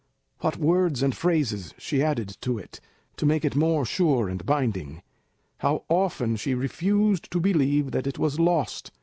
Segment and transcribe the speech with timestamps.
[0.39, 2.79] What words and phrases she added to it,
[3.17, 5.03] to make it more sure and binding!
[5.59, 8.91] How often she refused to believe that it was lost!